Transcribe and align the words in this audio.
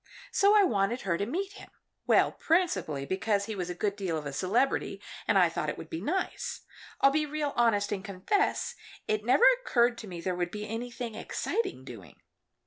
So 0.31 0.55
I 0.55 0.63
wanted 0.63 1.01
her 1.01 1.15
to 1.15 1.27
meet 1.27 1.51
him 1.53 1.69
well, 2.07 2.31
principally 2.31 3.05
because 3.05 3.45
he 3.45 3.53
was 3.55 3.69
a 3.69 3.75
good 3.75 3.95
deal 3.95 4.17
of 4.17 4.25
a 4.25 4.33
celebrity, 4.33 4.99
and 5.27 5.37
I 5.37 5.47
thought 5.47 5.69
it 5.69 5.77
would 5.77 5.91
be 5.91 6.01
nice. 6.01 6.61
I'll 7.01 7.11
be 7.11 7.27
real 7.27 7.53
honest 7.55 7.91
and 7.91 8.03
confess 8.03 8.73
it 9.07 9.23
never 9.23 9.45
occurred 9.59 9.99
to 9.99 10.07
me 10.07 10.19
there 10.19 10.33
would 10.33 10.49
be 10.49 10.67
anything 10.67 11.13
exciting 11.13 11.83
doing. 11.85 12.15